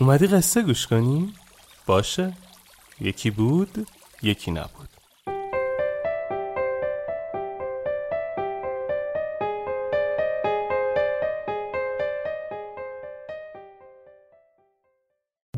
اومدی 0.00 0.26
قصه 0.26 0.62
گوش 0.62 0.86
کنی؟ 0.86 1.32
باشه. 1.86 2.32
یکی 3.00 3.30
بود 3.30 3.86
یکی 4.22 4.50
نبود. 4.50 4.88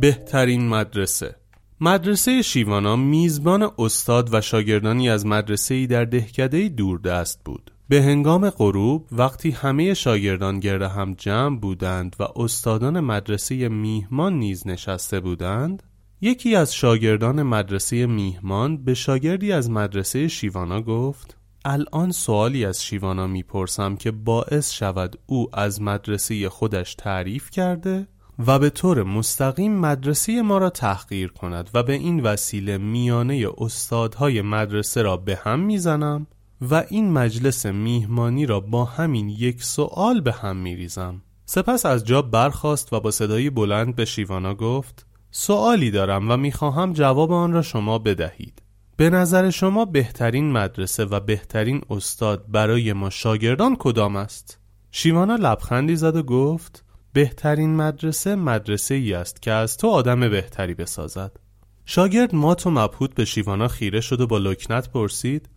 بهترین 0.00 0.68
مدرسه. 0.68 1.36
مدرسه 1.80 2.43
شیوانا 2.43 2.96
میزبان 2.96 3.70
استاد 3.79 4.34
و 4.34 4.41
شاگردانی 4.41 5.11
از 5.11 5.27
مدرسه 5.27 5.86
در 5.86 6.05
دهکده 6.05 6.68
دوردست 6.68 7.45
بود. 7.45 7.70
به 7.90 8.02
هنگام 8.02 8.50
غروب 8.50 9.08
وقتی 9.12 9.50
همه 9.50 9.94
شاگردان 9.94 10.60
گرد 10.60 10.82
هم 10.82 11.14
جمع 11.14 11.58
بودند 11.58 12.16
و 12.20 12.26
استادان 12.36 13.00
مدرسه 13.00 13.68
میهمان 13.68 14.38
نیز 14.38 14.66
نشسته 14.66 15.20
بودند 15.20 15.82
یکی 16.20 16.56
از 16.56 16.74
شاگردان 16.74 17.42
مدرسه 17.42 18.06
میهمان 18.06 18.84
به 18.84 18.94
شاگردی 18.94 19.52
از 19.52 19.70
مدرسه 19.70 20.28
شیوانا 20.28 20.82
گفت 20.82 21.36
الان 21.64 22.11
سوالی 22.11 22.64
از 22.64 22.84
شیوانا 22.84 23.26
می‌پرسم 23.26 23.96
که 23.96 24.11
باعث 24.11 24.72
شود 24.72 25.18
او 25.26 25.48
از 25.52 25.82
مدرسه 25.82 26.48
خودش 26.48 26.94
تعریف 26.94 27.50
کرده 27.50 28.08
و 28.46 28.58
به 28.58 28.70
طور 28.70 29.02
مستقیم 29.02 29.72
مدرسه 29.72 30.42
ما 30.42 30.58
را 30.58 30.70
تحقیر 30.70 31.28
کند 31.28 31.70
و 31.75 31.82
به 31.82 31.92
این 31.92 32.20
وسیله 32.20 32.78
میانه 32.78 33.47
استادهای 33.58 34.42
مدرسه 34.42 35.02
را 35.02 35.16
به 35.16 35.36
هم 35.36 35.61
می‌زنم؟ 35.61 36.27
و 36.61 36.84
این 36.89 37.12
مجلس 37.12 37.67
میهمانی 37.67 38.47
را 38.47 38.61
با 38.61 38.84
همین 38.84 39.28
یک 39.28 39.62
سوال 39.62 40.20
به 40.20 40.33
هم 40.33 40.56
میریزم. 40.56 41.23
سپس 41.45 41.87
از 41.87 42.05
جا 42.05 42.23
برخاست 42.23 42.92
و 42.92 43.01
با 43.01 43.11
صدای 43.11 43.51
بلند 43.51 43.97
به 43.97 44.05
شیوانا 44.05 44.55
گفت 44.55 45.06
سوالی 45.31 45.91
دارم 45.91 46.31
و 46.31 46.36
می‌خواهم 46.36 46.92
جواب 46.92 47.33
آن 47.33 47.53
را 47.53 47.62
شما 47.62 47.98
بدهید. 47.98 48.62
به 48.97 49.11
نظر 49.11 49.51
شما 49.51 49.84
بهترین 49.84 50.53
مدرسه 50.53 51.05
و 51.05 51.20
بهترین 51.20 51.81
استاد 51.91 52.45
برای 52.48 52.92
ما 52.92 53.11
شاگردان 53.11 53.77
کدام 53.77 54.17
است؟ 54.17 54.59
شیوانا 54.91 55.36
لبخندی 55.36 55.97
زد 55.97 56.17
و 56.17 56.23
گفت 56.23 56.84
بهترین 57.12 57.77
مدرسه 57.77 58.34
مدرسه 58.34 58.95
ای 58.95 59.14
است 59.14 59.42
که 59.42 59.53
از 59.53 59.77
تو 59.77 59.89
آدم 59.89 60.20
بهتری 60.20 60.75
بسازد. 60.75 61.36
شاگرد 61.84 62.34
مات 62.34 62.67
و 62.67 62.70
مبهوت 62.70 63.14
به 63.14 63.25
شیوانا 63.25 63.69
خیره 63.69 64.01
شد 64.01 64.20
و 64.20 64.27
با 64.27 64.39
لکنت 64.39 64.89
پرسید 64.89 65.48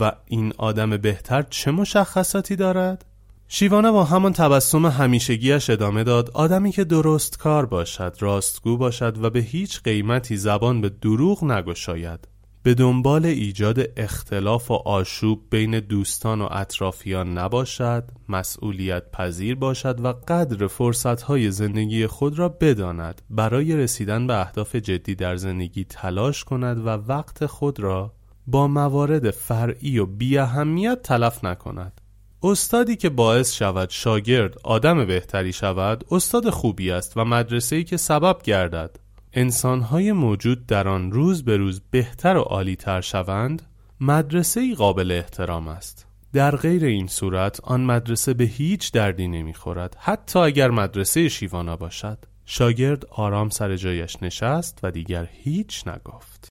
و 0.00 0.12
این 0.26 0.52
آدم 0.58 0.96
بهتر 0.96 1.42
چه 1.42 1.70
مشخصاتی 1.70 2.56
دارد؟ 2.56 3.04
شیوانا 3.48 3.92
با 3.92 4.04
همان 4.04 4.32
تبسم 4.32 4.86
همیشگیش 4.86 5.70
ادامه 5.70 6.04
داد 6.04 6.30
آدمی 6.30 6.72
که 6.72 6.84
درست 6.84 7.38
کار 7.38 7.66
باشد 7.66 8.16
راستگو 8.20 8.76
باشد 8.76 9.24
و 9.24 9.30
به 9.30 9.40
هیچ 9.40 9.82
قیمتی 9.82 10.36
زبان 10.36 10.80
به 10.80 10.88
دروغ 10.88 11.44
نگشاید 11.44 12.28
به 12.62 12.74
دنبال 12.74 13.26
ایجاد 13.26 13.78
اختلاف 13.96 14.70
و 14.70 14.74
آشوب 14.74 15.42
بین 15.50 15.80
دوستان 15.80 16.40
و 16.40 16.48
اطرافیان 16.50 17.38
نباشد 17.38 18.04
مسئولیت 18.28 19.10
پذیر 19.10 19.54
باشد 19.54 20.04
و 20.04 20.12
قدر 20.28 20.66
فرصتهای 20.66 21.50
زندگی 21.50 22.06
خود 22.06 22.38
را 22.38 22.48
بداند 22.48 23.22
برای 23.30 23.76
رسیدن 23.76 24.26
به 24.26 24.40
اهداف 24.40 24.76
جدی 24.76 25.14
در 25.14 25.36
زندگی 25.36 25.84
تلاش 25.84 26.44
کند 26.44 26.78
و 26.78 26.88
وقت 26.88 27.46
خود 27.46 27.80
را 27.80 28.12
با 28.46 28.68
موارد 28.68 29.30
فرعی 29.30 29.98
و 29.98 30.06
بیاهمیت 30.06 31.02
تلف 31.02 31.44
نکند. 31.44 32.00
استادی 32.42 32.96
که 32.96 33.08
باعث 33.08 33.52
شود 33.52 33.90
شاگرد 33.90 34.54
آدم 34.64 35.04
بهتری 35.04 35.52
شود 35.52 36.04
استاد 36.10 36.50
خوبی 36.50 36.90
است 36.90 37.16
و 37.16 37.24
مدرسه‌ای 37.24 37.84
که 37.84 37.96
سبب 37.96 38.42
گردد. 38.42 38.96
انسانهای 39.32 40.12
موجود 40.12 40.66
در 40.66 40.88
آن 40.88 41.12
روز 41.12 41.44
به 41.44 41.56
روز 41.56 41.80
بهتر 41.90 42.36
و 42.36 42.40
عالیتر 42.40 43.00
شوند 43.00 43.62
مدرسه 44.00 44.74
قابل 44.74 45.10
احترام 45.10 45.68
است. 45.68 46.06
در 46.32 46.56
غیر 46.56 46.84
این 46.84 47.06
صورت 47.06 47.60
آن 47.60 47.84
مدرسه 47.84 48.34
به 48.34 48.44
هیچ 48.44 48.92
دردی 48.92 49.28
نمی‌خورد 49.28 49.96
حتی 50.00 50.38
اگر 50.38 50.70
مدرسه 50.70 51.28
شیوانا 51.28 51.76
باشد. 51.76 52.18
شاگرد 52.44 53.06
آرام 53.10 53.48
سر 53.48 53.76
جایش 53.76 54.16
نشست 54.22 54.78
و 54.82 54.90
دیگر 54.90 55.28
هیچ 55.32 55.88
نگفت. 55.88 56.48